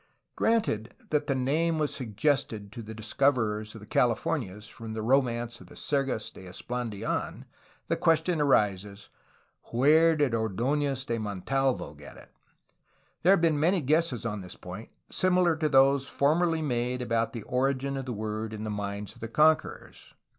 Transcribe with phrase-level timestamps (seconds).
[0.21, 5.01] '* Granted that the name was suggested to the discoverers of the Californias from the
[5.03, 7.45] romance of the Sergas de Esplan didn
[7.87, 9.09] the question arises:
[9.71, 12.31] Where did Ord6nez de Montalvo get it?
[13.21, 17.43] There have been many guesses on this point similar to those formerly made about the
[17.43, 20.15] origin of the word in the minds of the conquerors.